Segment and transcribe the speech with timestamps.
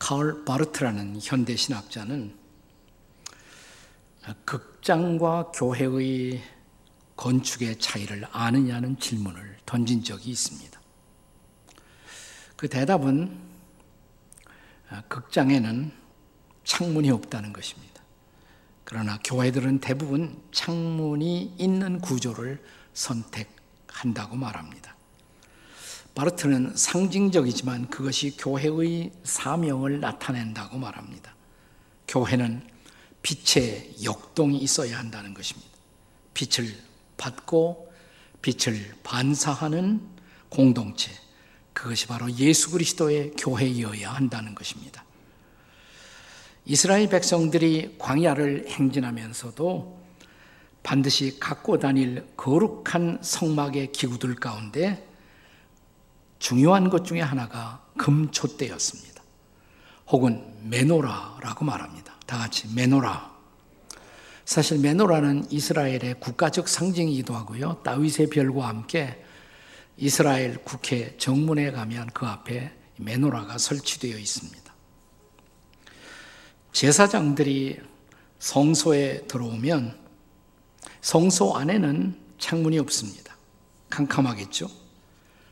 [0.00, 2.34] 카울 바르트라는 현대 신학자는
[4.44, 6.42] 극장과 교회의
[7.16, 10.80] 건축의 차이를 아느냐는 질문을 던진 적이 있습니다.
[12.56, 13.38] 그 대답은
[15.08, 15.92] 극장에는
[16.64, 18.02] 창문이 없다는 것입니다.
[18.84, 22.64] 그러나 교회들은 대부분 창문이 있는 구조를
[22.94, 24.96] 선택한다고 말합니다.
[26.20, 31.34] 바르트는 상징적이지만 그것이 교회의 사명을 나타낸다고 말합니다.
[32.08, 32.62] 교회는
[33.22, 35.70] 빛의 역동이 있어야 한다는 것입니다.
[36.34, 36.76] 빛을
[37.16, 37.90] 받고
[38.42, 40.02] 빛을 반사하는
[40.50, 41.10] 공동체.
[41.72, 45.02] 그것이 바로 예수 그리스도의 교회이어야 한다는 것입니다.
[46.66, 50.00] 이스라엘 백성들이 광야를 행진하면서도
[50.82, 55.09] 반드시 갖고 다닐 거룩한 성막의 기구들 가운데
[56.40, 59.22] 중요한 것 중에 하나가 금촛대였습니다.
[60.08, 62.14] 혹은 메노라라고 말합니다.
[62.26, 63.30] 다 같이 메노라.
[64.44, 67.82] 사실 메노라는 이스라엘의 국가적 상징이기도 하고요.
[67.84, 69.22] 다윗의 별과 함께
[69.96, 74.74] 이스라엘 국회 정문에 가면 그 앞에 메노라가 설치되어 있습니다.
[76.72, 77.80] 제사장들이
[78.38, 80.00] 성소에 들어오면
[81.02, 83.36] 성소 안에는 창문이 없습니다.
[83.90, 84.68] 캄캄하겠죠?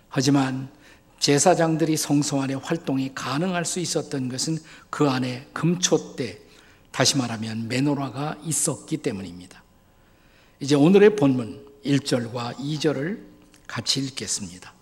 [0.08, 0.70] 하지만
[1.18, 4.58] 제사장들이 성소 안에 활동이 가능할 수 있었던 것은
[4.90, 6.38] 그 안에 금초대,
[6.90, 9.62] 다시 말하면 메노라가 있었기 때문입니다.
[10.60, 13.20] 이제 오늘의 본문 1절과 2절을
[13.66, 14.72] 같이 읽겠습니다.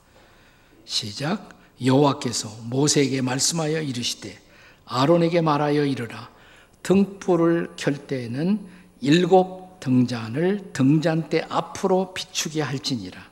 [0.85, 1.51] 시작.
[1.85, 4.41] 여호와께서 모세에게 말씀하여 이르시되
[4.87, 6.31] 아론에게 말하여 이르라
[6.83, 8.67] 등불을 켤 때에는
[9.03, 13.26] 일곱 등잔을 등잔대 앞으로 비추게 할지니라.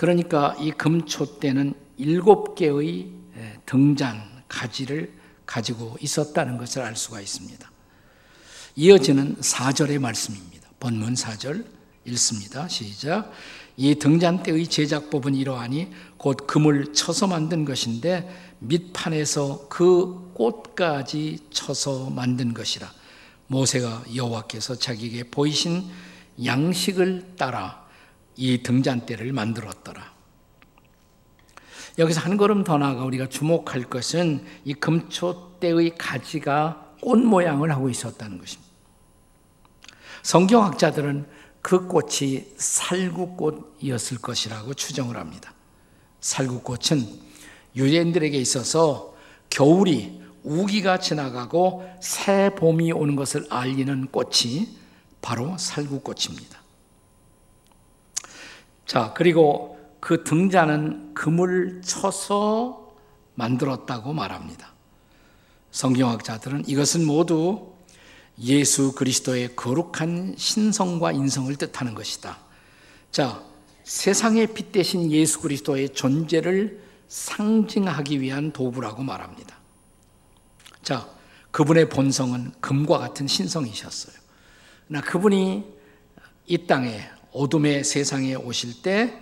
[0.00, 3.10] 그러니까 이 금초대는 일곱 개의
[3.66, 5.12] 등잔 가지를
[5.44, 7.70] 가지고 있었다는 것을 알 수가 있습니다.
[8.76, 10.70] 이어지는 4절의 말씀입니다.
[10.80, 11.66] 본문 4절
[12.06, 12.66] 읽습니다.
[12.66, 13.30] 시작.
[13.76, 22.90] 이 등잔대의 제작법은 이러하니 곧 금을 쳐서 만든 것인데 밑판에서 그 꽃까지 쳐서 만든 것이라.
[23.48, 25.90] 모세가 여호와께서 자기에게 보이신
[26.42, 27.79] 양식을 따라
[28.40, 30.14] 이 등잔대를 만들었더라.
[31.98, 38.38] 여기서 한 걸음 더 나아가 우리가 주목할 것은 이 금초대의 가지가 꽃 모양을 하고 있었다는
[38.38, 38.70] 것입니다.
[40.22, 41.26] 성경학자들은
[41.60, 45.52] 그 꽃이 살구꽃이었을 것이라고 추정을 합니다.
[46.22, 47.06] 살구꽃은
[47.76, 49.14] 유대인들에게 있어서
[49.50, 54.78] 겨울이 우기가 지나가고 새 봄이 오는 것을 알리는 꽃이
[55.20, 56.59] 바로 살구꽃입니다.
[58.90, 62.92] 자, 그리고 그 등잔은 금을 쳐서
[63.36, 64.72] 만들었다고 말합니다.
[65.70, 67.72] 성경학자들은 이것은 모두
[68.40, 72.36] 예수 그리스도의 거룩한 신성과 인성을 뜻하는 것이다.
[73.12, 73.40] 자,
[73.84, 79.56] 세상의 빛 대신 예수 그리스도의 존재를 상징하기 위한 도구라고 말합니다.
[80.82, 81.08] 자,
[81.52, 84.16] 그분의 본성은 금과 같은 신성이셨어요.
[84.88, 85.64] 나 그분이
[86.48, 89.18] 이 땅에 어둠의 세상에 오실 때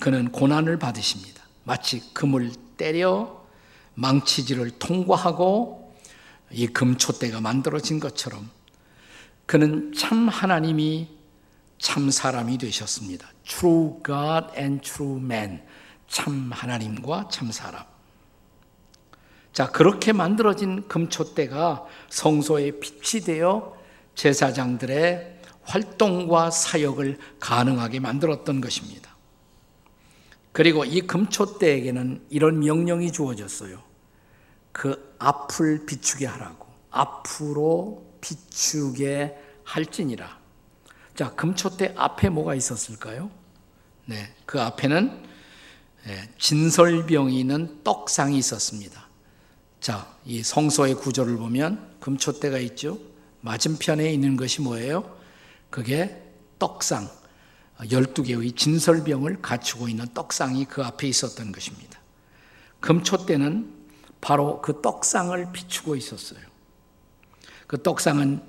[0.00, 1.42] 그는 고난을 받으십니다.
[1.64, 3.44] 마치 금을 때려
[3.94, 5.94] 망치질을 통과하고
[6.50, 8.48] 이 금초대가 만들어진 것처럼
[9.46, 11.08] 그는 참 하나님이
[11.78, 13.28] 참 사람이 되셨습니다.
[13.44, 15.62] True God and true man.
[16.08, 17.84] 참 하나님과 참 사람.
[19.52, 23.76] 자, 그렇게 만들어진 금초대가 성소에 빛이 되어
[24.14, 25.37] 제사장들의
[25.68, 29.16] 활동과 사역을 가능하게 만들었던 것입니다.
[30.52, 33.82] 그리고 이 금초대에게는 이런 명령이 주어졌어요.
[34.72, 36.66] 그 앞을 비추게 하라고.
[36.90, 40.38] 앞으로 비추게 할지니라.
[41.14, 43.30] 자, 금초대 앞에 뭐가 있었을까요?
[44.06, 45.26] 네, 그 앞에는
[46.06, 49.06] 예, 진설병이 있는 떡상이 있었습니다.
[49.80, 52.98] 자, 이 성소의 구조를 보면 금초대가 있죠.
[53.42, 55.17] 맞은편에 있는 것이 뭐예요?
[55.70, 56.22] 그게
[56.58, 57.08] 떡상,
[57.80, 61.98] 12개의 진설병을 갖추고 있는 떡상이 그 앞에 있었던 것입니다.
[62.80, 63.72] 금초대는
[64.20, 66.40] 바로 그 떡상을 비추고 있었어요.
[67.66, 68.42] 그 떡상은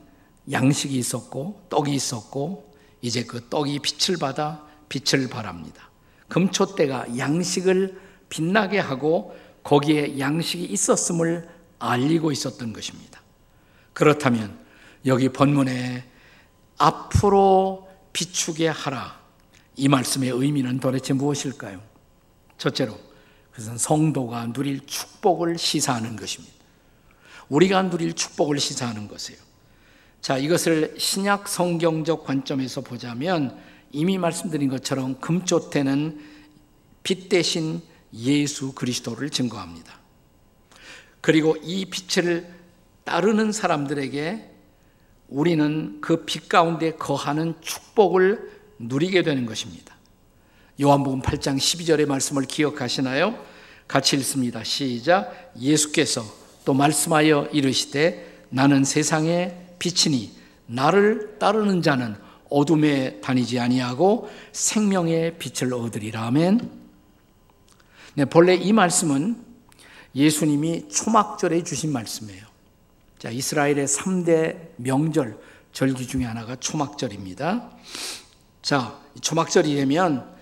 [0.51, 5.89] 양식이 있었고 떡이 있었고 이제 그 떡이 빛을 받아 빛을 발합니다.
[6.27, 7.99] 금초대가 양식을
[8.29, 11.47] 빛나게 하고 거기에 양식이 있었음을
[11.79, 13.21] 알리고 있었던 것입니다.
[13.93, 14.57] 그렇다면
[15.05, 16.08] 여기 본문에
[16.79, 19.19] 앞으로 비추게 하라.
[19.75, 21.79] 이 말씀의 의미는 도대체 무엇일까요?
[22.57, 22.99] 첫째로
[23.51, 26.55] 그것은 성도가 누릴 축복을 시사하는 것입니다.
[27.49, 29.39] 우리가 누릴 축복을 시사하는 것이에요.
[30.21, 33.57] 자, 이것을 신약 성경적 관점에서 보자면
[33.91, 36.19] 이미 말씀드린 것처럼 금조태는
[37.03, 37.81] 빛 대신
[38.13, 39.97] 예수 그리스도를 증거합니다.
[41.21, 42.53] 그리고 이 빛을
[43.03, 44.49] 따르는 사람들에게
[45.29, 49.95] 우리는 그 빛 가운데 거하는 축복을 누리게 되는 것입니다.
[50.81, 53.37] 요한복음 8장 12절의 말씀을 기억하시나요?
[53.87, 54.63] 같이 읽습니다.
[54.63, 55.51] 시작.
[55.59, 56.23] 예수께서
[56.63, 60.31] 또 말씀하여 이르시되 나는 세상의 빛이니
[60.67, 62.15] 나를 따르는 자는
[62.49, 66.27] 어둠에 다니지 아니하고 생명의 빛을 얻으리라.
[66.27, 66.69] 아멘.
[68.15, 69.43] 네, 본래 이 말씀은
[70.15, 72.48] 예수님이 초막절에 주신 말씀이에요.
[73.19, 75.37] 자, 이스라엘의 3대 명절,
[75.73, 77.69] 절기 중에 하나가 초막절입니다.
[78.61, 80.33] 자, 초막절이 되면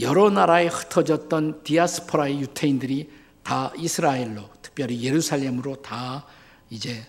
[0.00, 3.10] 여러 나라에 흩어졌던 디아스포라의 유태인들이
[3.42, 6.24] 다 이스라엘로, 특별히 예루살렘으로 다
[6.70, 7.04] 이제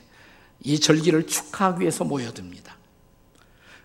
[0.61, 2.75] 이 절기를 축하하기 위해서 모여듭니다.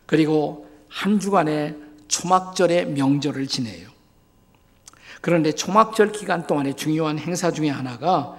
[0.07, 1.77] 그리고 한 주간의
[2.09, 3.89] 초막절의 명절을 지내요.
[5.21, 8.37] 그런데 초막절 기간 동안에 중요한 행사 중에 하나가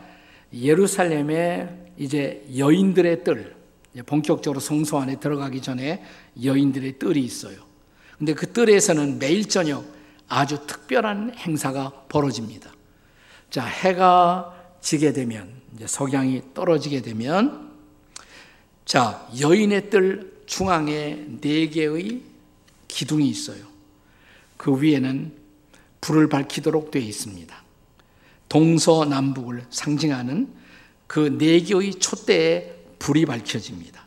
[0.53, 3.55] 예루살렘의 이제 여인들의 뜰,
[4.05, 6.03] 본격적으로 성소 안에 들어가기 전에
[6.41, 7.57] 여인들의 뜰이 있어요.
[8.17, 9.85] 근데 그 뜰에서는 매일 저녁
[10.27, 12.71] 아주 특별한 행사가 벌어집니다.
[13.49, 17.71] 자, 해가 지게 되면, 이제 석양이 떨어지게 되면,
[18.85, 22.21] 자, 여인의 뜰 중앙에 네 개의
[22.87, 23.65] 기둥이 있어요.
[24.57, 25.33] 그 위에는
[26.01, 27.63] 불을 밝히도록 되어 있습니다.
[28.49, 30.53] 동서남북을 상징하는
[31.11, 34.05] 그 네 개의 촛대에 불이 밝혀집니다.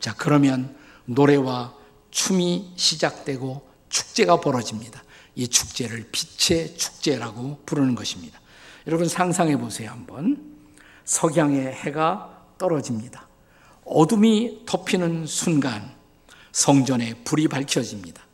[0.00, 1.72] 자, 그러면 노래와
[2.10, 5.04] 춤이 시작되고 축제가 벌어집니다.
[5.36, 8.40] 이 축제를 빛의 축제라고 부르는 것입니다.
[8.88, 10.58] 여러분 상상해 보세요, 한번.
[11.04, 13.28] 석양의 해가 떨어집니다.
[13.84, 15.94] 어둠이 덮이는 순간
[16.50, 18.26] 성전에 불이 밝혀집니다.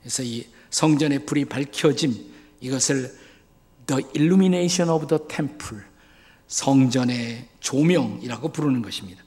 [0.00, 2.24] 그래서 이 성전의 불이 밝혀짐
[2.60, 3.18] 이것을
[3.86, 5.82] the illumination of the temple
[6.52, 9.22] 성전의 조명이라고 부르는 것입니다.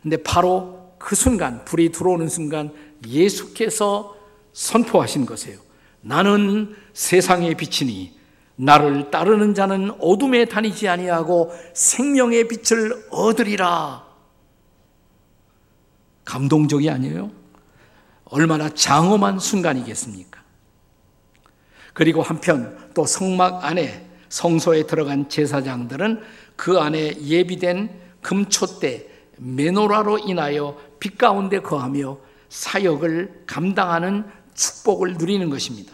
[0.00, 2.72] 근데 바로 그 순간 불이 들어오는 순간
[3.04, 4.16] 예수께서
[4.52, 5.58] 선포하신 것이에요.
[6.00, 8.16] 나는 세상의 빛이니
[8.54, 14.06] 나를 따르는 자는 어둠에 다니지 아니하고 생명의 빛을 얻으리라.
[16.24, 17.32] 감동적이 아니에요?
[18.24, 20.40] 얼마나 장엄한 순간이겠습니까?
[21.92, 26.20] 그리고 한편 또 성막 안에 성소에 들어간 제사장들은
[26.56, 27.90] 그 안에 예비된
[28.20, 35.92] 금초대 메노라로 인하여 빛 가운데 거하며 사역을 감당하는 축복을 누리는 것입니다.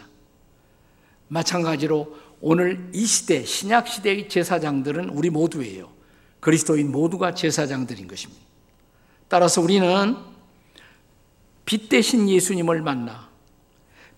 [1.27, 5.89] 마찬가지로 오늘 이 시대 신약 시대의 제사장들은 우리 모두예요.
[6.39, 8.43] 그리스도인 모두가 제사장들인 것입니다.
[9.27, 10.15] 따라서 우리는
[11.65, 13.29] 빛 대신 예수님을 만나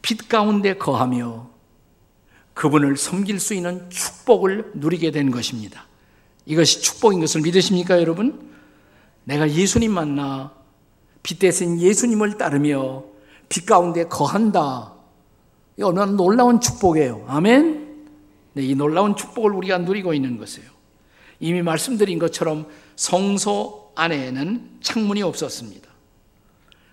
[0.01, 1.49] 빛 가운데 거하며
[2.57, 5.85] 그분을 섬길 수 있는 축복을 누리게 된 것입니다.
[6.47, 8.49] 이것이 축복인 것을 믿으십니까, 여러분?
[9.25, 10.51] 내가 예수님 만나
[11.21, 13.03] 빛 대신 예수님을 따르며
[13.47, 14.91] 빛 가운데 거한다.
[15.77, 17.25] 이 얼마나 놀라운 축복이에요.
[17.27, 18.07] 아멘?
[18.53, 20.67] 네, 이 놀라운 축복을 우리가 누리고 있는 것이에요.
[21.39, 25.87] 이미 말씀드린 것처럼 성소 안에는 창문이 없었습니다.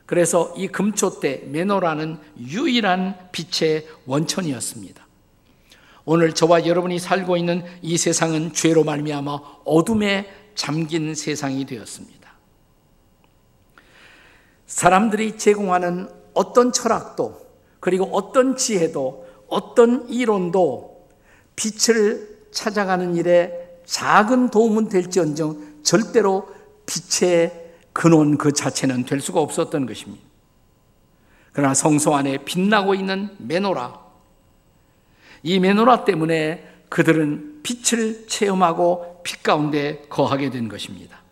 [0.04, 5.04] 그래서 이 금초대 메노라는 유일한 빛의 원천이었습니다.
[6.04, 12.32] 오늘 저와 여러분이 살고 있는 이 세상은 죄로 말미암아 어둠에 잠긴 세상이 되었습니다.
[14.66, 17.40] 사람들이 제공하는 어떤 철학도
[17.80, 21.08] 그리고 어떤 지혜도 어떤 이론도
[21.56, 26.48] 빛을 찾아가는 일에 작은 도움은 될지언정 절대로
[26.86, 30.24] 빛의 근원 그 자체는 될 수가 없었던 것입니다.
[31.52, 34.03] 그러나 성소 안에 빛나고 있는 메노라,
[35.44, 41.22] 이 메노라 때문에 그들은 빛을 체험하고 빛 가운데 거하게 된 것입니다.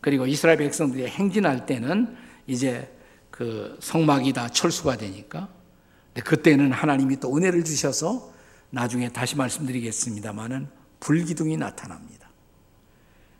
[0.00, 2.90] 그리고 이스라엘 백성들이 행진할 때는 이제
[3.30, 5.48] 그 성막이 다 철수가 되니까
[6.24, 8.32] 그때는 하나님이 또 은혜를 주셔서
[8.70, 10.68] 나중에 다시 말씀드리겠습니다만은
[11.00, 12.28] 불기둥이 나타납니다.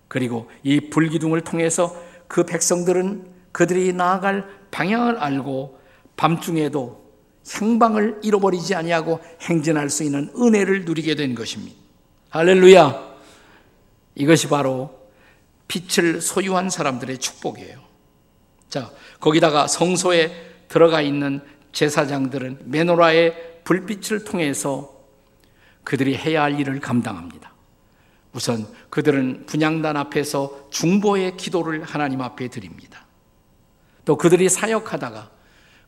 [0.08, 1.96] 그리고 이 불기둥을 통해서
[2.26, 5.78] 그 백성들은 그들이 나아갈 방향을 알고
[6.16, 7.03] 밤중에도
[7.50, 11.76] 향방을 잃어버리지 아니하고 행진할 수 있는 은혜를 누리게 된 것입니다.
[12.30, 13.14] 할렐루야!
[14.14, 15.08] 이것이 바로
[15.68, 17.80] 빛을 소유한 사람들의 축복이에요.
[18.68, 21.40] 자, 거기다가 성소에 들어가 있는
[21.72, 24.94] 제사장들은 메노라의 불빛을 통해서
[25.84, 27.52] 그들이 해야 할 일을 감당합니다.
[28.32, 33.06] 우선 그들은 분양단 앞에서 중보의 기도를 하나님 앞에 드립니다.
[34.04, 35.30] 또 그들이 사역하다가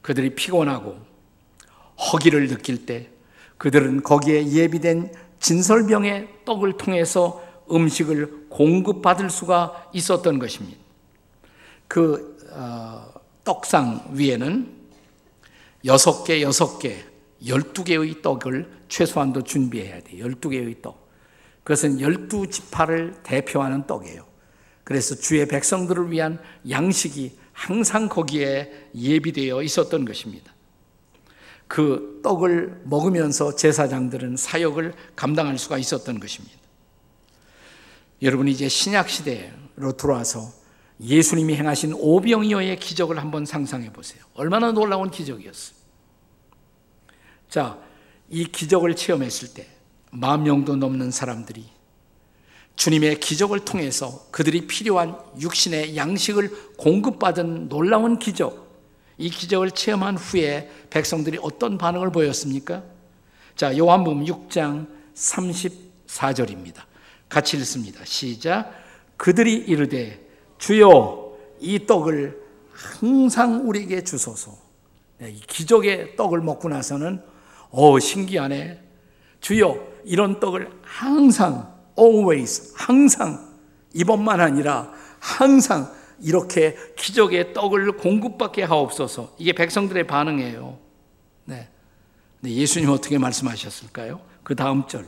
[0.02, 1.15] 그들이 피곤하고
[1.98, 3.08] 허기를 느낄 때
[3.58, 10.78] 그들은 거기에 예비된 진설병의 떡을 통해서 음식을 공급받을 수가 있었던 것입니다.
[11.88, 13.12] 그 어,
[13.44, 14.74] 떡상 위에는
[15.84, 17.04] 여섯 개, 여섯 개,
[17.46, 20.24] 열두 개의 떡을 최소한도 준비해야 돼요.
[20.24, 21.06] 열두 개의 떡.
[21.62, 24.24] 그것은 열두 지파를 대표하는 떡이에요.
[24.84, 26.38] 그래서 주의 백성들을 위한
[26.70, 30.55] 양식이 항상 거기에 예비되어 있었던 것입니다.
[31.68, 36.56] 그 떡을 먹으면서 제사장들은 사역을 감당할 수가 있었던 것입니다.
[38.22, 40.50] 여러분 이제 신약 시대로 들어와서
[41.00, 44.22] 예수님이 행하신 오병이어의 기적을 한번 상상해 보세요.
[44.34, 45.76] 얼마나 놀라운 기적이었어요.
[47.50, 47.78] 자,
[48.30, 49.76] 이 기적을 체험했을 때
[50.10, 51.64] 만 명도 넘는 사람들이
[52.76, 58.65] 주님의 기적을 통해서 그들이 필요한 육신의 양식을 공급받은 놀라운 기적.
[59.18, 62.82] 이 기적을 체험한 후에 백성들이 어떤 반응을 보였습니까?
[63.54, 66.82] 자, 요한복음 6장 34절입니다.
[67.28, 68.04] 같이 읽습니다.
[68.04, 68.72] 시작.
[69.16, 70.20] 그들이 이르되
[70.58, 72.40] 주여 이 떡을
[72.72, 74.56] 항상 우리에게 주소서.
[75.18, 77.22] 네, 이 기적의 떡을 먹고 나서는
[77.70, 78.82] 어 신기하네.
[79.40, 83.54] 주여 이런 떡을 항상 always 항상
[83.94, 89.34] 이번만 아니라 항상 이렇게 기적의 떡을 공급받게 하옵소서.
[89.38, 90.78] 이게 백성들의 반응이에요.
[91.44, 91.68] 네.
[92.40, 94.20] 네 예수님 어떻게 말씀하셨을까요?
[94.42, 95.06] 그 다음 절.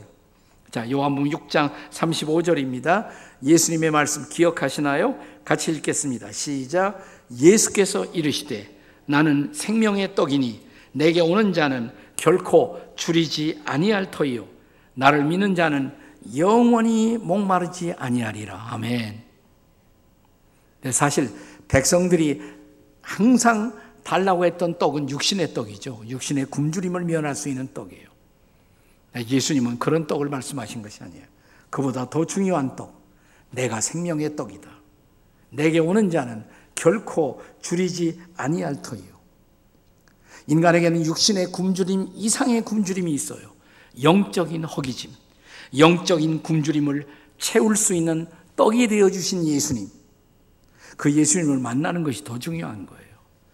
[0.71, 3.07] 자, 요한복음 6장 35절입니다.
[3.43, 5.17] 예수님의 말씀 기억하시나요?
[5.43, 6.31] 같이 읽겠습니다.
[6.31, 7.03] 시작.
[7.39, 14.47] 예수께서 이르시되 나는 생명의 떡이니 내게 오는 자는 결코 줄이지 아니할 터이요
[14.93, 15.91] 나를 믿는 자는
[16.35, 18.67] 영원히 목마르지 아니하리라.
[18.71, 19.28] 아멘.
[20.91, 21.29] 사실
[21.67, 22.41] 백성들이
[23.01, 26.03] 항상 달라고 했던 떡은 육신의 떡이죠.
[26.07, 28.07] 육신의 굶주림을 면할 수 있는 떡이에요.
[29.15, 31.25] 예수님은 그런 떡을 말씀하신 것이 아니에요.
[31.69, 32.99] 그보다 더 중요한 떡.
[33.51, 34.69] 내가 생명의 떡이다.
[35.51, 36.45] 내게 오는 자는
[36.75, 39.19] 결코 줄이지 아니할 터이요.
[40.47, 43.51] 인간에게는 육신의 굶주림 이상의 굶주림이 있어요.
[44.01, 45.11] 영적인 허기짐,
[45.77, 47.07] 영적인 굶주림을
[47.37, 49.87] 채울 수 있는 떡이 되어 주신 예수님.
[50.99, 53.05] 그 예수님을 만나는 것이 더 중요한 거예요.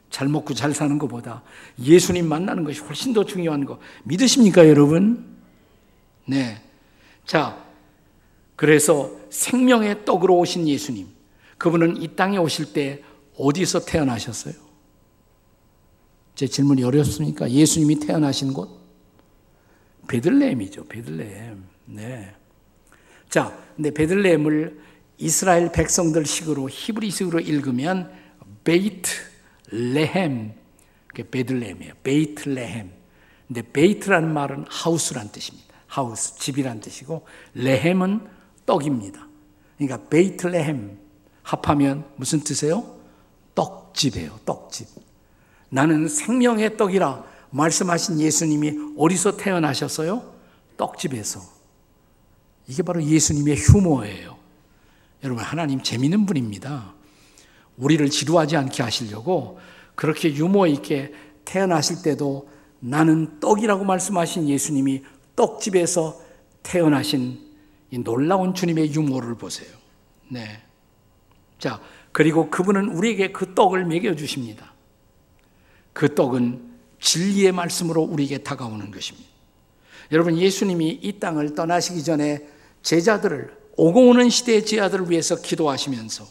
[0.09, 1.43] 잘 먹고 잘 사는 것보다
[1.79, 5.37] 예수님 만나는 것이 훨씬 더 중요한 거 믿으십니까, 여러분?
[6.25, 6.59] 네.
[7.23, 7.63] 자,
[8.55, 11.07] 그래서 생명의 떡으로 오신 예수님.
[11.59, 13.03] 그분은 이 땅에 오실 때
[13.37, 14.55] 어디서 태어나셨어요?
[16.33, 17.51] 제 질문이 어렵습니까?
[17.51, 18.71] 예수님이 태어나신 곳?
[20.07, 20.85] 베들레헴이죠.
[20.85, 21.63] 베들레헴.
[21.85, 22.33] 네.
[23.29, 28.11] 자, 근데 베들레헴을 이스라엘 백성들 식으로 히브리식으로 읽으면
[28.63, 29.11] בית
[29.71, 30.53] לחם.
[31.13, 31.93] 베들레헴이에요.
[32.03, 32.91] בית לחם.
[33.47, 35.73] 근데 בית라는 말은 house란 뜻입니다.
[35.87, 38.27] 하우스, 집이란 뜻이고 לחם은
[38.65, 39.27] 떡입니다.
[39.77, 40.97] 그러니까 בית לחם
[41.43, 42.95] 합하면 무슨 뜻이에요?
[43.53, 44.39] 떡집이에요.
[44.45, 44.87] 떡집.
[45.69, 50.33] 나는 생명의 떡이라 말씀하신 예수님이 어디서 태어나셨어요?
[50.75, 51.41] 떡집에서.
[52.67, 54.34] 이게 바로 예수님의 휴머예요.
[55.23, 56.93] 여러분, 하나님 재미있는 분입니다.
[57.77, 59.59] 우리를 지루하지 않게 하시려고
[59.95, 61.13] 그렇게 유머 있게
[61.45, 65.03] 태어나실 때도 나는 떡이라고 말씀하신 예수님이
[65.35, 66.21] 떡집에서
[66.63, 67.39] 태어나신
[67.91, 69.69] 이 놀라운 주님의 유머를 보세요.
[70.29, 70.61] 네.
[71.59, 71.81] 자,
[72.11, 74.73] 그리고 그분은 우리에게 그 떡을 먹여주십니다.
[75.93, 79.29] 그 떡은 진리의 말씀으로 우리에게 다가오는 것입니다.
[80.11, 82.45] 여러분, 예수님이 이 땅을 떠나시기 전에
[82.81, 86.25] 제자들을, 오고 오는 시대의 제자들을 위해서 기도하시면서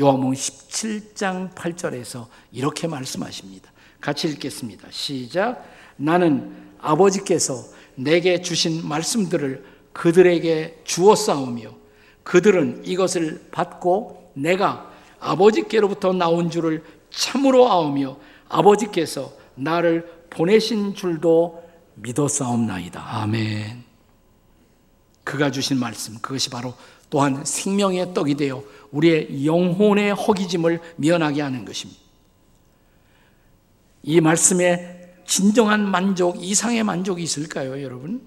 [0.00, 3.72] 요한복음 17장 8절에서 이렇게 말씀하십니다.
[4.00, 4.88] 같이 읽겠습니다.
[4.90, 5.64] 시작.
[5.96, 11.70] 나는 아버지께서 내게 주신 말씀들을 그들에게 주어 싸우며
[12.24, 18.16] 그들은 이것을 받고 내가 아버지께로부터 나온 줄을 참으로 아우며
[18.48, 21.62] 아버지께서 나를 보내신 줄도
[21.94, 23.00] 믿었사옵나이다.
[23.00, 23.83] 아멘.
[25.24, 26.74] 그가 주신 말씀, 그것이 바로
[27.10, 28.62] 또한 생명의 떡이 되어
[28.92, 32.00] 우리의 영혼의 허기짐을 면하게 하는 것입니다.
[34.02, 38.20] 이 말씀에 진정한 만족, 이상의 만족이 있을까요, 여러분?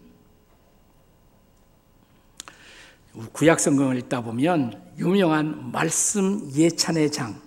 [3.32, 7.40] 구약 성경을 읽다 보면 유명한 말씀 예찬의 장,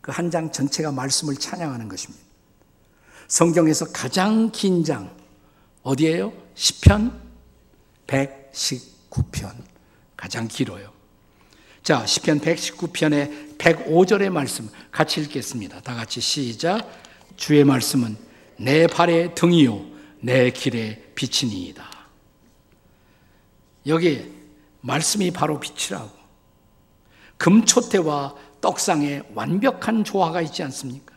[0.00, 2.24] 그 한 장 전체가 말씀을 찬양하는 것입니다.
[3.28, 5.14] 성경에서 가장 긴 장,
[5.82, 6.32] 어디예요?
[6.54, 7.18] 시편
[8.52, 9.52] 119편.
[10.16, 10.92] 가장 길어요.
[11.82, 15.80] 자, 시편 119편의 105절의 말씀 같이 읽겠습니다.
[15.80, 16.86] 다 같이 시작.
[17.36, 18.16] 주의 말씀은
[18.58, 19.86] 내 발의 등이요
[20.20, 21.88] 내 길의 빛이니이다.
[23.86, 24.30] 여기
[24.82, 26.10] 말씀이 바로 빛이라고.
[27.38, 31.14] 금초대와 떡상에 완벽한 조화가 있지 않습니까?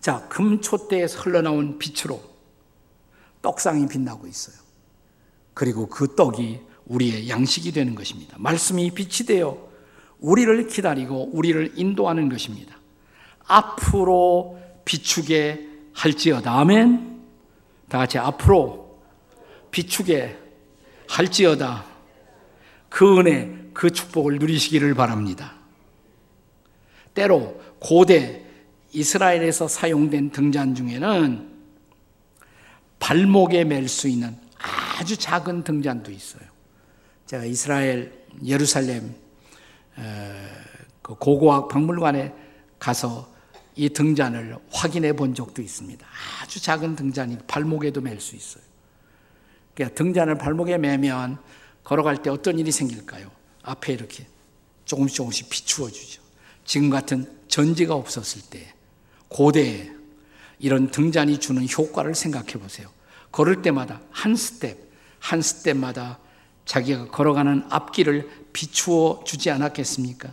[0.00, 2.22] 자, 금초대에서 흘러나온 빛으로
[3.42, 4.61] 떡상이 빛나고 있어요.
[5.54, 8.36] 그리고 그 떡이 우리의 양식이 되는 것입니다.
[8.38, 9.70] 말씀이 빛이 되어
[10.18, 12.76] 우리를 기다리고 우리를 인도하는 것입니다.
[13.44, 16.58] 앞으로 비추게 할지어다.
[16.60, 17.22] 아멘.
[17.88, 19.00] 다 같이 앞으로
[19.70, 20.38] 비추게
[21.08, 21.84] 할지어다.
[22.88, 25.54] 그 은혜, 그 축복을 누리시기를 바랍니다.
[27.14, 28.44] 때로 고대
[28.92, 31.50] 이스라엘에서 사용된 등잔 중에는
[32.98, 36.42] 발목에 맬 수 있는 아주 작은 등잔도 있어요.
[37.26, 39.14] 제가 이스라엘 예루살렘
[41.02, 42.32] 그 고고학 박물관에
[42.78, 43.30] 가서
[43.74, 46.06] 이 등잔을 확인해 본 적도 있습니다.
[46.42, 48.62] 아주 작은 등잔이 발목에도 맬 수 있어요.
[49.74, 51.38] 그러니까 등잔을 발목에 매면
[51.82, 53.30] 걸어갈 때 어떤 일이 생길까요?
[53.62, 54.26] 앞에 이렇게
[54.84, 56.20] 조금씩 조금씩 비추어 주죠.
[56.64, 58.72] 지금 같은 전지가 없었을 때
[59.28, 59.90] 고대에
[60.58, 62.88] 이런 등잔이 주는 효과를 생각해 보세요.
[63.32, 64.78] 걸을 때마다 한 스텝,
[65.18, 66.18] 한 스텝마다
[66.64, 70.32] 자기가 걸어가는 앞길을 비추어 주지 않았겠습니까?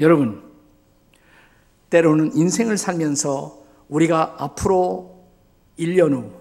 [0.00, 0.42] 여러분,
[1.90, 5.26] 때로는 인생을 살면서 우리가 앞으로
[5.78, 6.32] 1년 후,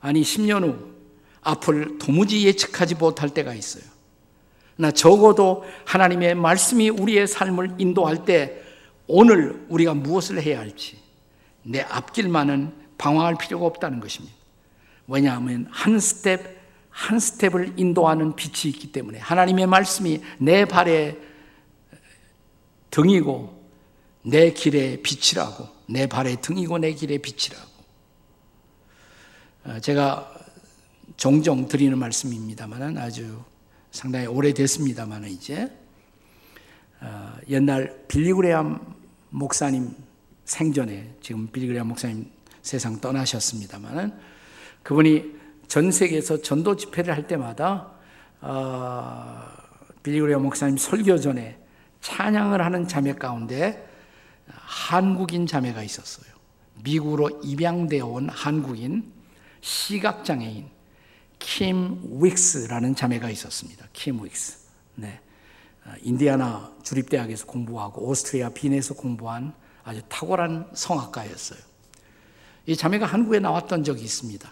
[0.00, 0.96] 아니 10년 후,
[1.42, 3.84] 앞을 도무지 예측하지 못할 때가 있어요.
[4.76, 8.62] 나 적어도 하나님의 말씀이 우리의 삶을 인도할 때
[9.06, 10.98] 오늘 우리가 무엇을 해야 할지
[11.62, 14.34] 내 앞길만은 방황할 필요가 없다는 것입니다.
[15.06, 16.56] 왜냐하면 한 스텝
[16.90, 21.18] 한 스텝을 인도하는 빛이 있기 때문에 하나님의 말씀이 내 발에
[22.90, 23.54] 등이고
[24.22, 27.70] 내 길의 빛이라고 내 발의 등이고 내 길의 빛이라고
[29.64, 30.32] 어, 제가
[31.16, 33.42] 종종 드리는 말씀입니다만 아주
[33.90, 35.70] 상당히 오래됐습니다만 이제
[37.00, 38.94] 어, 옛날 빌리그레암
[39.30, 39.94] 목사님
[40.46, 42.35] 생전에 지금 빌리그레암 목사님
[42.66, 44.18] 세상 떠나셨습니다만
[44.82, 45.36] 그분이
[45.68, 47.92] 전 세계에서 전도 집회를 할 때마다
[48.40, 49.42] 어,
[50.02, 51.58] 빌리그레암 목사님 설교 전에
[52.00, 53.88] 찬양을 하는 자매 가운데
[54.48, 56.26] 한국인 자매가 있었어요.
[56.82, 59.12] 미국으로 입양되어 온 한국인
[59.60, 60.68] 시각장애인
[61.38, 63.86] 킴 윅스라는 자매가 있었습니다.
[63.92, 64.58] 킴 윅스.
[64.96, 65.20] 네.
[65.84, 71.65] 어, 인디아나 주립대학에서 공부하고 오스트리아 빈에서 공부한 아주 탁월한 성악가였어요.
[72.66, 74.50] 이 자매가 한국에 나왔던 적이 있습니다.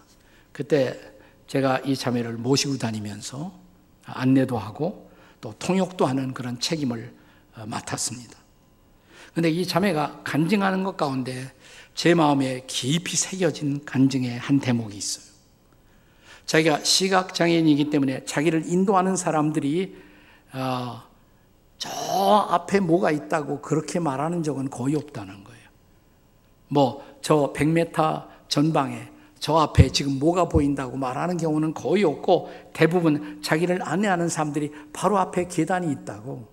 [0.52, 0.98] 그때
[1.46, 3.52] 제가 이 자매를 모시고 다니면서
[4.04, 7.12] 안내도 하고 또 통역도 하는 그런 책임을
[7.56, 8.36] 어, 맡았습니다.
[9.34, 11.52] 근데 이 자매가 간증하는 것 가운데
[11.94, 15.24] 제 마음에 깊이 새겨진 간증의 한 대목이 있어요.
[16.46, 19.96] 자기가 시각장애인이기 때문에 자기를 인도하는 사람들이
[20.52, 21.02] 어,
[21.78, 21.90] 저
[22.50, 25.64] 앞에 뭐가 있다고 그렇게 말하는 적은 거의 없다는 거예요.
[26.68, 29.08] 뭐, 저 100m 전방에
[29.38, 35.48] 저 앞에 지금 뭐가 보인다고 말하는 경우는 거의 없고 대부분 자기를 안내하는 사람들이 바로 앞에
[35.48, 36.46] 계단이 있다고.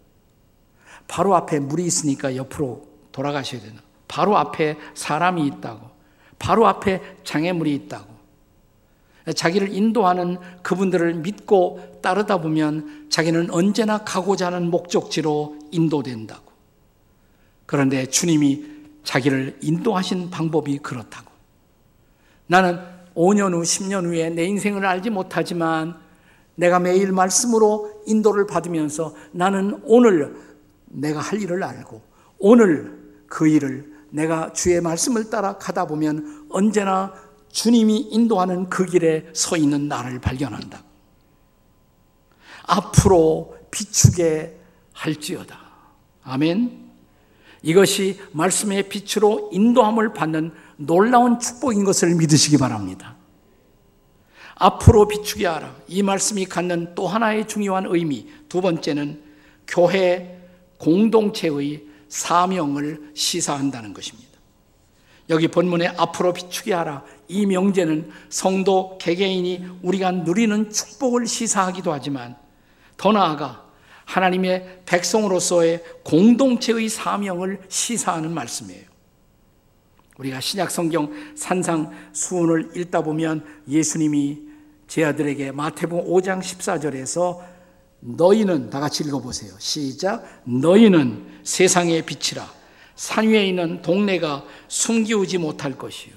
[1.10, 5.90] 바로 앞에 물이 있으니까 옆으로 돌아가셔야 되나 바로 앞에 사람이 있다고.
[6.40, 8.10] 바로 앞에 장애물이 있다고.
[9.36, 16.50] 자기를 인도하는 그분들을 믿고 따르다 보면 자기는 언제나 가고자 하는 목적지로 인도된다고.
[17.66, 18.71] 그런데 주님이
[19.04, 21.32] 자기를 인도하신 방법이 그렇다고.
[22.48, 22.80] 나는
[23.16, 25.96] 5년 후, 10년 후에 내 인생을 알지 못하지만
[26.56, 30.36] 내가 매일 말씀으로 인도를 받으면서 나는 오늘
[30.86, 32.02] 내가 할 일을 알고
[32.38, 37.14] 오늘 그 일을 내가 주의 말씀을 따라 가다 보면 언제나
[37.50, 40.84] 주님이 인도하는 그 길에 서 있는 나를 발견한다.
[42.68, 44.60] 앞으로 비추게
[44.94, 45.60] 할지어다.
[46.24, 46.81] 아멘.
[47.64, 53.16] 이것이 말씀의 빛으로 인도함을 받는 놀라운 축복인 것을 믿으시기 바랍니다.
[54.56, 55.76] 앞으로 비추게 하라.
[55.88, 58.28] 이 말씀이 갖는 또 하나의 중요한 의미.
[58.48, 59.22] 두 번째는
[59.68, 60.40] 교회
[60.78, 64.30] 공동체의 사명을 시사한다는 것입니다.
[65.30, 67.04] 여기 본문에 앞으로 비추게 하라.
[67.28, 72.36] 이 명제는 성도 개개인이 우리가 누리는 축복을 시사하기도 하지만
[72.98, 73.66] 더 나아가
[74.12, 78.84] 하나님의 백성으로서의 공동체의 사명을 시사하는 말씀이에요.
[80.18, 84.40] 우리가 신약 성경 산상 수훈을 읽다 보면 예수님이
[84.88, 87.40] 제 아들에게 마태복음 5장 14절에서
[88.02, 89.54] 너희는 다 같이 읽어보세요.
[89.60, 90.42] 시작.
[90.44, 92.46] 너희는 세상의 빛이라.
[92.96, 96.14] 산 위에 있는 동네가 숨기우지 못할 것이요.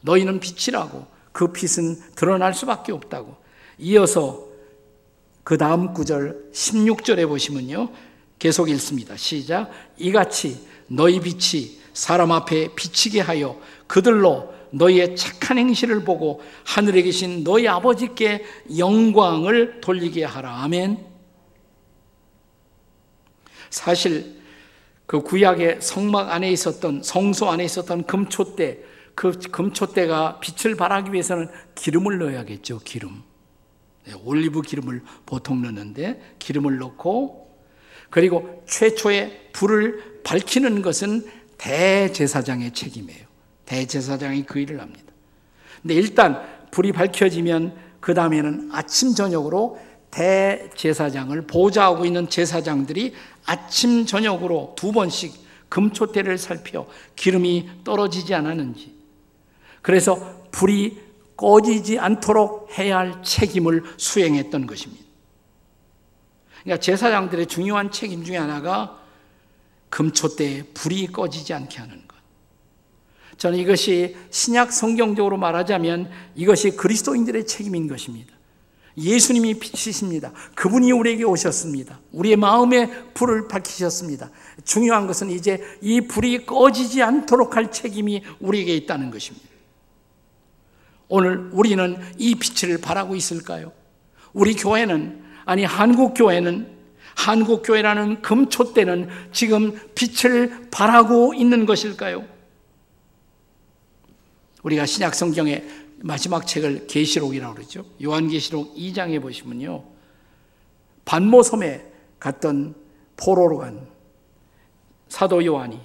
[0.00, 3.36] 너희는 빛이라고 그 빛은 드러날 수밖에 없다고.
[3.78, 4.49] 이어서
[5.50, 7.88] 그 다음 구절 16절에 보시면요.
[8.38, 9.16] 계속 읽습니다.
[9.16, 9.68] 시작.
[9.98, 17.66] 이같이 너희 빛이 사람 앞에 비치게 하여 그들로 너희의 착한 행실을 보고 하늘에 계신 너희
[17.66, 18.44] 아버지께
[18.78, 20.62] 영광을 돌리게 하라.
[20.62, 21.04] 아멘.
[23.70, 24.40] 사실
[25.04, 28.78] 그 구약의 성막 안에 있었던 성소 안에 있었던 금초대
[29.16, 32.78] 그 금초대가 빛을 발하기 위해서는 기름을 넣어야겠죠.
[32.84, 33.28] 기름.
[34.06, 37.50] 네, 올리브 기름을 보통 넣는데 기름을 넣고
[38.10, 41.26] 그리고 최초의 불을 밝히는 것은
[41.58, 43.26] 대제사장의 책임이에요.
[43.66, 45.12] 대제사장이 그 일을 합니다.
[45.82, 49.78] 근데 일단 불이 밝혀지면 그 다음에는 아침 저녁으로
[50.10, 53.14] 대제사장을 보좌하고 있는 제사장들이
[53.46, 55.32] 아침 저녁으로 두 번씩
[55.68, 58.92] 금초대를 살펴 기름이 떨어지지 않았는지
[59.82, 60.98] 그래서 불이
[61.40, 65.02] 꺼지지 않도록 해야 할 책임을 수행했던 것입니다.
[66.62, 69.00] 그러니까 제사장들의 중요한 책임 중에 하나가
[69.88, 72.14] 금초대에 불이 꺼지지 않게 하는 것.
[73.38, 78.34] 저는 이것이 신약 성경적으로 말하자면 이것이 그리스도인들의 책임인 것입니다.
[78.98, 80.32] 예수님이 빛이십니다.
[80.54, 82.00] 그분이 우리에게 오셨습니다.
[82.12, 84.28] 우리의 마음에 불을 밝히셨습니다.
[84.64, 89.49] 중요한 것은 이제 이 불이 꺼지지 않도록 할 책임이 우리에게 있다는 것입니다.
[91.10, 93.72] 오늘 우리는 이 빛을 바라고 있을까요?
[94.32, 96.70] 우리 교회는, 아니, 한국 교회는,
[97.16, 102.24] 한국 교회라는 금초대는 지금 빛을 바라고 있는 것일까요?
[104.62, 105.64] 우리가 신약 성경에
[105.98, 107.84] 마지막 책을 계시록이라고 그러죠.
[108.02, 109.82] 요한계시록 2장에 보시면요.
[111.04, 111.86] 반모섬에
[112.20, 112.76] 갔던
[113.16, 113.86] 포로로 간
[115.08, 115.80] 사도 요한이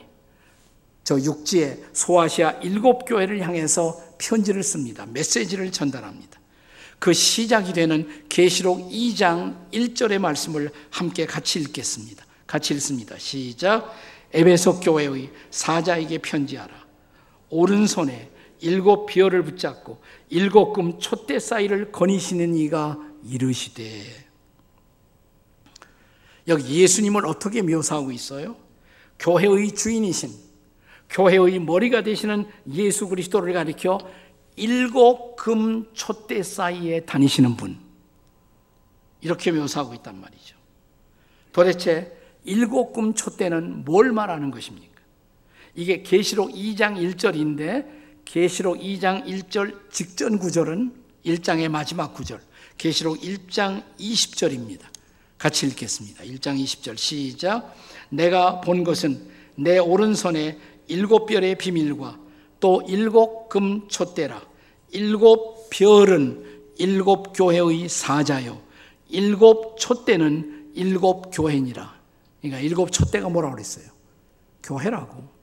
[1.03, 5.05] 저 육지에 소아시아 일곱 교회를 향해서 편지를 씁니다.
[5.05, 6.39] 메시지를 전달합니다.
[6.99, 12.25] 그 시작이 되는 계시록 2장 1절의 말씀을 함께 같이 읽겠습니다.
[12.47, 13.17] 같이 읽습니다.
[13.17, 13.93] 시작.
[14.33, 16.73] 에베소 교회의 사자에게 편지하라.
[17.49, 24.25] 오른손에 일곱 비어를 붙잡고 일곱 금 촛대 사이를 거니시는 이가 이르시되
[26.47, 28.55] 여기 예수님을 어떻게 묘사하고 있어요?
[29.19, 30.44] 교회의 주인이신
[31.15, 33.99] 교회의 머리가 되시는 예수 그리스도를 가리켜
[34.57, 37.79] 일곱 금 촛대 사이에 다니시는 분
[39.21, 40.57] 이렇게 묘사하고 있단 말이죠.
[41.53, 44.93] 도대체 일곱 금 촛대는 뭘 말하는 것입니까?
[45.73, 47.85] 이게 계시록 2장 1절인데
[48.25, 50.93] 계시록 2장 1절 직전 구절은
[51.25, 52.41] 1장의 마지막 구절.
[52.77, 54.81] 계시록 1장 20절입니다.
[55.37, 56.23] 같이 읽겠습니다.
[56.25, 57.73] 1장 20절 시작.
[58.09, 62.19] 내가 본 것은 내 오른손에 일곱 별의 비밀과
[62.59, 64.41] 또 일곱 금 촛대라.
[64.91, 66.43] 일곱 별은
[66.77, 68.61] 일곱 교회의 사자요.
[69.09, 71.95] 일곱 촛대는 일곱 교회니라.
[72.41, 73.85] 그러니까 일곱 촛대가 뭐라고 그랬어요?
[74.63, 75.35] 교회라고.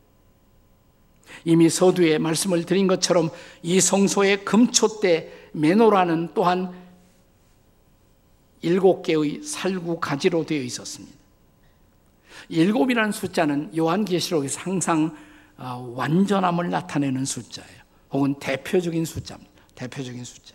[1.45, 3.31] 이미 서두에 말씀을 드린 것처럼
[3.63, 6.73] 이 성소의 금초대 메노라는 또한
[8.61, 11.17] 일곱 개의 살구 가지로 되어 있었습니다.
[12.49, 15.32] 일곱이라는 숫자는 요한계시록에서 항상 어,
[15.67, 17.83] 완전함을 나타내는 숫자예요.
[18.11, 19.51] 혹은 대표적인 숫자입니다.
[19.75, 20.55] 대표적인 숫자.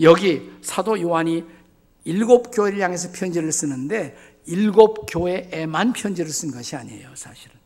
[0.00, 1.44] 여기 사도 요한이
[2.04, 7.56] 일곱 교회를 향해서 편지를 쓰는데 일곱 교회에만 편지를 쓴 것이 아니에요, 사실은.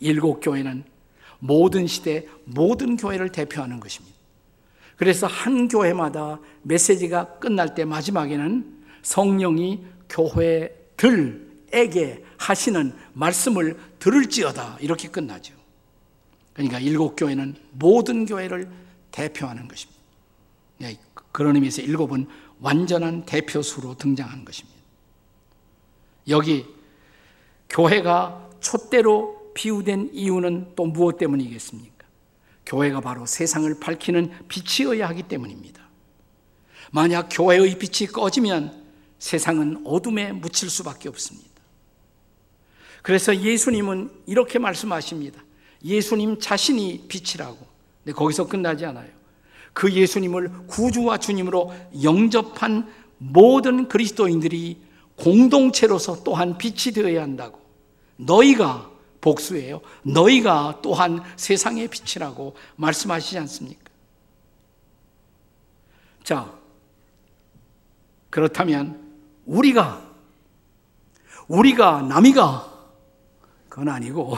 [0.00, 0.84] 일곱 교회는
[1.38, 4.16] 모든 시대 모든 교회를 대표하는 것입니다.
[4.96, 11.44] 그래서 한 교회마다 메시지가 끝날 때 마지막에는 성령이 교회들에게
[12.38, 15.54] 하시는 말씀을 들을지어다 이렇게 끝나죠.
[16.54, 18.68] 그러니까 일곱 교회는 모든 교회를
[19.12, 20.00] 대표하는 것입니다.
[20.78, 20.98] 네,
[21.30, 22.26] 그런 의미에서 일곱은
[22.60, 24.80] 완전한 대표수로 등장하는 것입니다.
[26.28, 26.66] 여기
[27.68, 32.04] 교회가 촛대로 비유된 이유는 또 무엇 때문이겠습니까?
[32.66, 35.80] 교회가 바로 세상을 밝히는 빛이어야 하기 때문입니다.
[36.90, 38.82] 만약 교회의 빛이 꺼지면
[39.20, 41.51] 세상은 어둠에 묻힐 수밖에 없습니다.
[43.02, 45.42] 그래서 예수님은 이렇게 말씀하십니다.
[45.84, 47.58] 예수님 자신이 빛이라고.
[48.04, 49.08] 근데 거기서 끝나지 않아요.
[49.72, 54.78] 그 예수님을 구주와 주님으로 영접한 모든 그리스도인들이
[55.16, 57.60] 공동체로서 또한 빛이 되어야 한다고.
[58.16, 59.80] 너희가 복수예요.
[60.02, 63.90] 너희가 또한 세상의 빛이라고 말씀하시지 않습니까?
[66.24, 66.52] 자,
[68.30, 69.00] 그렇다면
[69.46, 70.10] 우리가
[71.48, 72.71] 우리가 남이가
[73.72, 74.36] 그건 아니고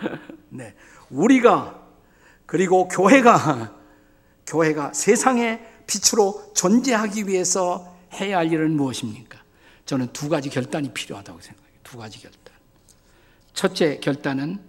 [0.50, 0.74] 네.
[1.08, 1.82] 우리가
[2.44, 3.74] 그리고 교회가
[4.44, 9.38] 교회가 세상의 빛으로 존재하기 위해서 해야 할 일은 무엇입니까?
[9.86, 11.72] 저는 두 가지 결단이 필요하다고 생각해요.
[11.82, 12.54] 두 가지 결단.
[13.54, 14.60] 첫째 결단은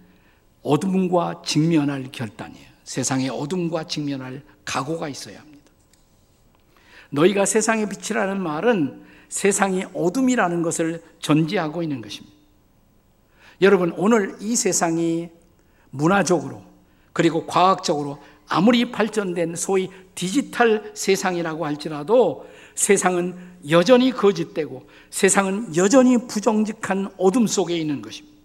[0.61, 2.69] 어둠과 직면할 결단이에요.
[2.85, 5.71] 세상의 어둠과 직면할 각오가 있어야 합니다.
[7.09, 12.34] 너희가 세상의 빛이라는 말은 세상이 어둠이라는 것을 전제하고 있는 것입니다.
[13.61, 15.29] 여러분, 오늘 이 세상이
[15.89, 16.63] 문화적으로
[17.13, 23.37] 그리고 과학적으로 아무리 발전된 소위 디지털 세상이라고 할지라도 세상은
[23.69, 28.35] 여전히 거짓되고 세상은 여전히 부정직한 어둠 속에 있는 것입니다.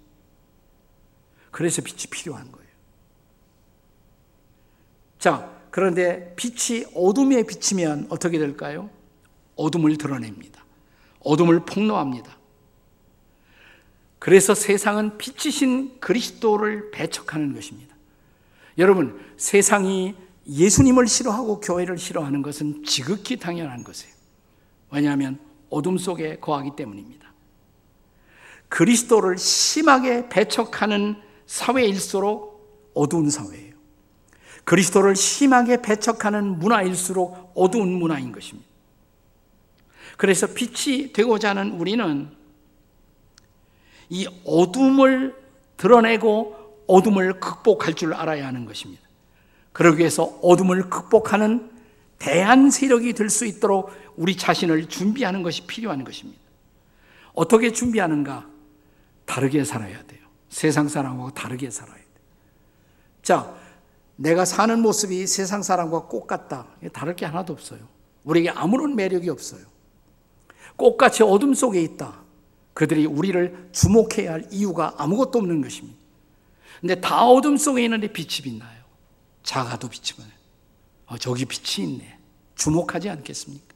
[1.51, 2.70] 그래서 빛이 필요한 거예요.
[5.18, 8.88] 자, 그런데 빛이 어둠에 비치면 어떻게 될까요?
[9.57, 10.64] 어둠을 드러냅니다.
[11.20, 12.39] 어둠을 폭로합니다.
[14.20, 17.96] 그래서 세상은 빛이신 그리스도를 배척하는 것입니다.
[18.76, 20.14] 여러분, 세상이
[20.46, 24.14] 예수님을 싫어하고 교회를 싫어하는 것은 지극히 당연한 것이에요.
[24.90, 25.38] 왜냐하면
[25.70, 27.33] 어둠 속에 거하기 때문입니다.
[28.68, 33.74] 그리스도를 심하게 배척하는 사회일수록 어두운 사회예요.
[34.64, 38.68] 그리스도를 심하게 배척하는 문화일수록 어두운 문화인 것입니다.
[40.18, 42.39] 그래서 빛이 되고자 하는 우리는
[44.11, 45.35] 이 어둠을
[45.77, 49.03] 드러내고 어둠을 극복할 줄 알아야 하는 것입니다.
[49.73, 51.70] 그러기 위해서 어둠을 극복하는
[52.18, 56.38] 대한 세력이 될 수 있도록 우리 자신을 준비하는 것이 필요한 것입니다.
[57.33, 58.46] 어떻게 준비하는가?
[59.25, 60.20] 다르게 살아야 돼요.
[60.49, 62.07] 세상 사람하고 다르게 살아야 돼요.
[63.23, 63.55] 자,
[64.16, 66.66] 내가 사는 모습이 세상 사람과 꽃 같다.
[66.92, 67.79] 다를 게 하나도 없어요.
[68.25, 69.62] 우리에게 아무런 매력이 없어요.
[70.77, 72.19] 꽃같이 어둠 속에 있다.
[72.74, 75.98] 그들이 우리를 주목해야 할 이유가 아무것도 없는 것입니다.
[76.80, 78.80] 근데 다 어둠 속에 있는데 빛이 빛나요.
[79.42, 80.33] 작아도 빛이 빛나요.
[81.06, 82.18] 어, 저기 빛이 있네.
[82.54, 83.74] 주목하지 않겠습니까?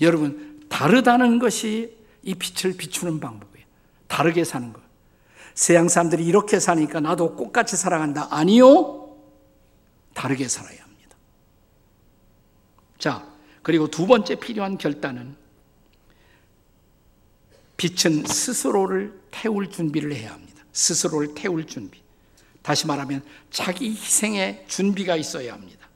[0.00, 3.66] 여러분, 다르다는 것이 이 빛을 비추는 방법이에요.
[4.06, 4.82] 다르게 사는 것.
[5.54, 8.28] 세상 사람들이 이렇게 사니까 나도 꽃같이 살아간다.
[8.30, 9.16] 아니요.
[10.14, 11.16] 다르게 살아야 합니다.
[12.98, 13.26] 자,
[13.62, 15.36] 그리고 두 번째 필요한 결단은
[17.78, 20.62] 빛은 스스로를 태울 준비를 해야 합니다.
[20.72, 22.02] 스스로를 태울 준비.
[22.60, 25.88] 다시 말하면 자기 희생의 준비가 있어야 합니다.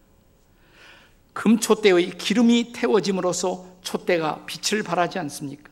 [1.35, 5.71] 금초대의 기름이 태워짐으로써 촛대가 빛을 발하지 않습니까?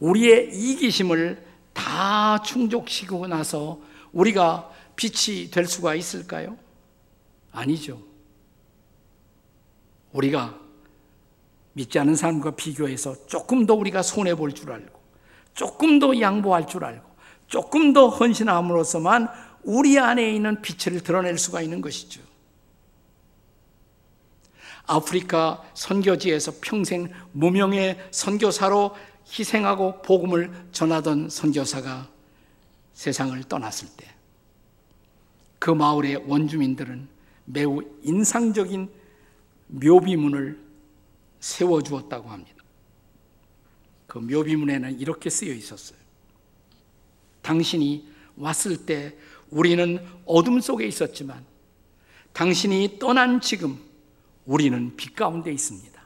[0.00, 3.80] 우리의 이기심을 다 충족시키고 나서
[4.12, 6.58] 우리가 빛이 될 수가 있을까요?
[7.52, 8.02] 아니죠.
[10.12, 10.58] 우리가
[11.72, 15.00] 믿지 않은 사람과 비교해서 조금 더 우리가 손해 볼 줄 알고,
[15.54, 17.08] 조금 더 양보할 줄 알고,
[17.46, 19.28] 조금 더 헌신함으로써만
[19.62, 22.20] 우리 안에 있는 빛을 드러낼 수가 있는 것이죠.
[24.86, 28.94] 아프리카 선교지에서 평생 무명의 선교사로
[29.26, 32.08] 희생하고 복음을 전하던 선교사가
[32.94, 34.20] 세상을 떠났을 때
[35.60, 37.06] 그 마을의 원주민들은
[37.44, 38.90] 매우 인상적인
[39.68, 40.58] 묘비문을
[41.40, 42.62] 세워주었다고 합니다.
[44.06, 45.98] 그 묘비문에는 이렇게 쓰여 있었어요.
[47.42, 49.16] 당신이 왔을 때
[49.50, 51.44] 우리는 어둠 속에 있었지만
[52.32, 53.78] 당신이 떠난 지금
[54.46, 56.00] 우리는 빛 가운데 있습니다.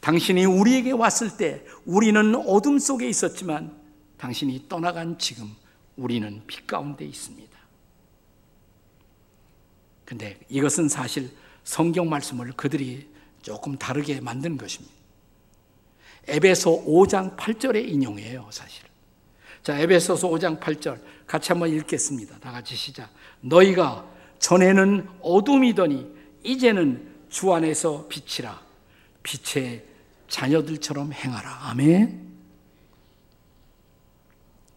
[0.00, 3.74] 당신이 우리에게 왔을 때 우리는 어둠 속에 있었지만
[4.18, 5.54] 당신이 떠나간 지금
[5.96, 7.58] 우리는 빛 가운데 있습니다.
[10.04, 11.30] 근데 이것은 사실
[11.62, 13.08] 성경 말씀을 그들이
[13.44, 14.94] 조금 다르게 만든 것입니다.
[16.26, 18.82] 에베소 5장 8절의 인용이에요, 사실.
[19.62, 22.38] 자, 에베소서 5장 8절 같이 한번 읽겠습니다.
[22.38, 23.10] 다 같이 시작.
[23.42, 26.10] 너희가 전에는 어둠이더니
[26.42, 28.62] 이제는 주 안에서 빛이라
[29.22, 29.84] 빛의
[30.28, 31.68] 자녀들처럼 행하라.
[31.68, 32.24] 아멘.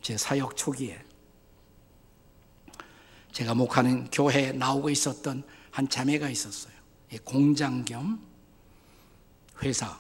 [0.02, 1.00] 제 사역 초기에
[3.32, 6.74] 제가 목하는 교회에 나오고 있었던 한 자매가 있었어요.
[7.24, 8.28] 공장 겸
[9.62, 10.00] 회사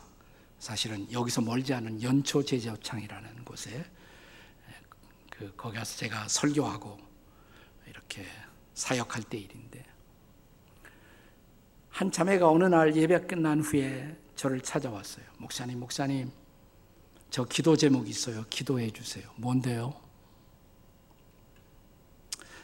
[0.59, 3.85] 사실은 여기서 멀지 않은 연초 제조창이라는 곳에
[5.29, 6.97] 그 거기 가서 제가 설교하고
[7.87, 8.25] 이렇게
[8.73, 9.85] 사역할 때 일인데
[11.89, 15.25] 한 자매가 어느 날 예배 끝난 후에 저를 찾아왔어요.
[15.39, 16.31] 목사님, 목사님,
[17.31, 18.45] 저 기도 제목이 있어요.
[18.49, 19.27] 기도해 주세요.
[19.35, 19.99] 뭔데요?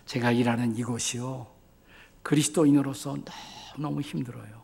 [0.05, 1.47] 제가 일하는 이곳이요.
[2.21, 3.17] 그리스도인으로서
[3.77, 4.62] 너무 힘들어요.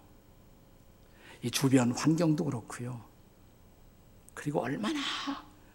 [1.42, 3.04] 이 주변 환경도 그렇고요.
[4.34, 5.00] 그리고 얼마나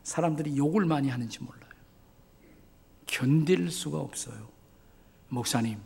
[0.02, 1.70] 사람들이 욕을 많이 하는지 몰라요.
[3.06, 4.48] 견딜 수가 없어요.
[5.28, 5.80] 목사님,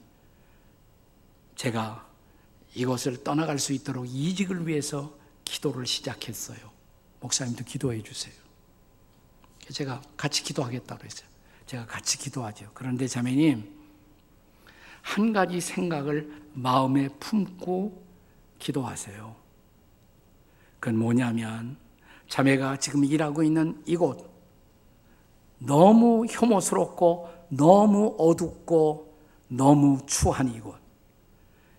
[1.56, 2.06] 제가
[2.74, 6.58] 이것을 떠나갈 수 있도록 이직을 위해서 기도를 시작했어요.
[7.20, 8.34] 목사님도 기도해 주세요.
[9.70, 11.28] 제가 같이 기도하겠다고 했어요.
[11.66, 12.70] 제가 같이 기도하죠.
[12.74, 13.76] 그런데 자매님,
[15.02, 18.06] 한 가지 생각을 마음에 품고
[18.58, 19.47] 기도하세요.
[20.80, 21.76] 그건 뭐냐면,
[22.28, 24.28] 자매가 지금 일하고 있는 이곳,
[25.58, 30.76] 너무 혐오스럽고, 너무 어둡고, 너무 추한 이곳.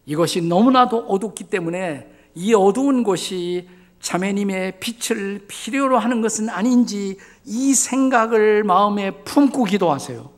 [0.05, 3.69] 이것이 너무나도 어둡기 때문에 이 어두운 곳이
[4.01, 10.31] 자매님의 빛을 필요로 하는 것은 아닌지 이 생각을 마음에 품고 기도하세요.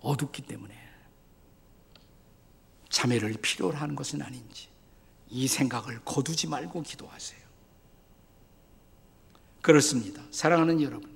[0.00, 0.74] 어둡기 때문에
[2.88, 4.68] 자매를 필요로 하는 것은 아닌지
[5.32, 7.40] 이 생각을 거두지 말고 기도하세요.
[9.62, 10.22] 그렇습니다.
[10.30, 11.10] 사랑하는 여러분.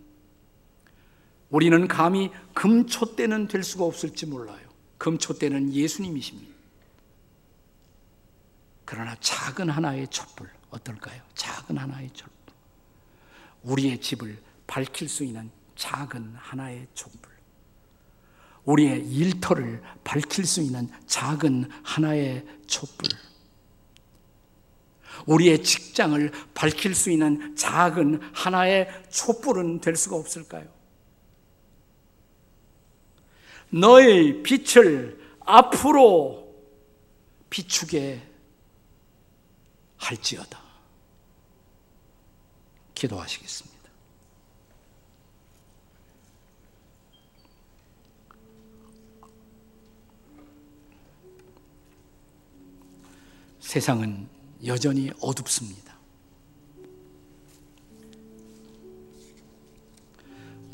[1.50, 4.66] 우리는 감히 금초 때는 될 수가 없을지 몰라요.
[4.96, 6.54] 금초 때는 예수님이십니다.
[8.86, 11.20] 그러나 작은 하나의 촛불 어떨까요?
[11.34, 12.34] 작은 하나의 촛불.
[13.62, 17.32] 우리의 집을 밝힐 수 있는 작은 하나의 촛불.
[18.64, 23.08] 우리의 일터를 밝힐 수 있는 작은 하나의 촛불.
[25.26, 30.66] 우리의 직장을 밝힐 수 있는 작은 하나의 촛불은 될 수가 없을까요?
[33.70, 36.54] 너의 빛을 앞으로
[37.50, 38.22] 비추게
[39.96, 40.60] 할지어다.
[42.94, 43.76] 기도하시겠습니다.
[53.60, 55.96] 세상은 여전히 어둡습니다.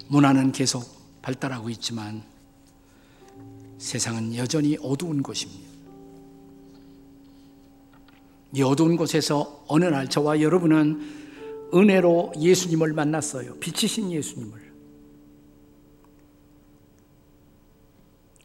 [0.09, 0.85] 문화는 계속
[1.23, 2.23] 발달하고 있지만
[3.79, 5.73] 세상은 여전히 어두운 곳입니다.
[8.55, 13.59] 이 어두운 곳에서 어느 날 저와 여러분은 은혜로 예수님을 만났어요.
[13.59, 14.73] 빛이신 예수님을.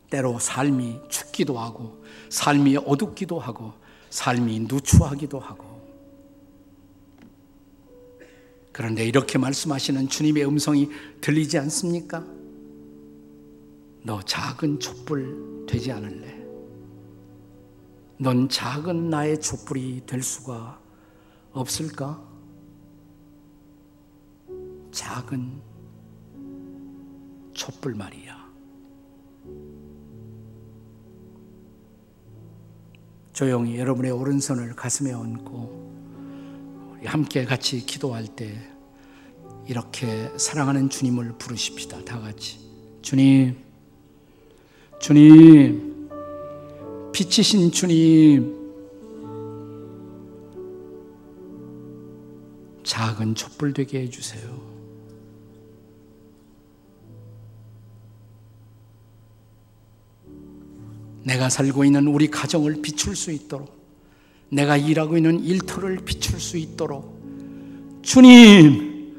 [0.10, 3.73] 때로 삶이 춥기도 하고, 삶이 어둡기도 하고,
[4.17, 5.63] 삶이 누추하기도 하고.
[8.71, 10.89] 그런데 이렇게 말씀하시는 주님의 음성이
[11.21, 12.25] 들리지 않습니까?
[14.01, 16.36] 너 작은 촛불 되지 않을래?
[18.17, 20.80] 넌 작은 나의 촛불이 될 수가
[21.51, 22.19] 없을까?
[24.91, 25.62] 작은
[27.53, 28.26] 촛불 말이야.
[33.38, 38.52] 조용히 여러분의 오른손을 가슴에 얹고 함께 같이 기도할 때
[39.67, 42.04] 이렇게 사랑하는 주님을 부르십시다.
[42.04, 42.58] 다 같이.
[43.04, 43.56] 주님,
[45.00, 46.10] 주님,
[47.13, 48.56] 빛이신 주님,
[52.84, 54.76] 작은 촛불 되게 해주세요.
[61.27, 63.75] 내가 살고 있는 우리 가정을 비출 수 있도록,
[64.49, 67.19] 내가 일하고 있는 일터를 비출 수 있도록,
[68.01, 69.13] 주님,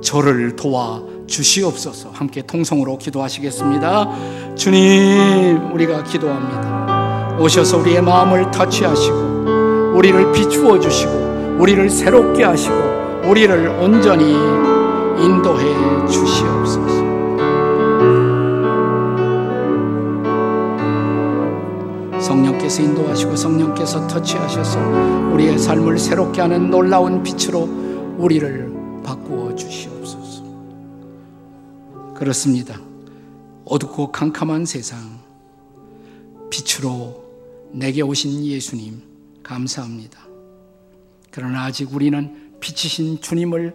[0.00, 2.10] 저를 도와 주시옵소서.
[2.10, 4.54] 함께 통성으로 기도하시겠습니다.
[4.54, 7.36] 주님, 우리가 기도합니다.
[7.40, 14.30] 오셔서 우리의 마음을 터치하시고, 우리를 비추어 주시고, 우리를 새롭게 하시고, 우리를 온전히
[15.24, 16.57] 인도해 주시옵소서.
[22.78, 27.62] 성령께서 인도하시고 성령께서 터치하셔서 우리의 삶을 새롭게 하는 놀라운 빛으로
[28.18, 30.44] 우리를 바꾸어 주시옵소서.
[32.14, 32.80] 그렇습니다.
[33.64, 35.18] 어둡고 캄캄한 세상
[36.50, 37.24] 빛으로
[37.72, 39.02] 내게 오신 예수님
[39.42, 40.20] 감사합니다.
[41.30, 43.74] 그러나 아직 우리는 빛이신 주님을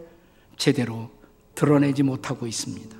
[0.57, 1.09] 제대로
[1.55, 2.97] 드러내지 못하고 있습니다.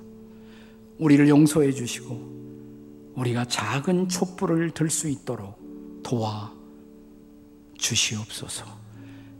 [1.00, 5.63] 우리를 용서해 주시고 우리가 작은 촛불을 들 수 있도록
[6.04, 6.54] 도와
[7.78, 8.66] 주시옵소서.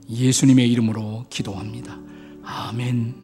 [0.08, 1.98] 예수님의 이름으로 기도합니다.
[2.42, 3.23] 아멘.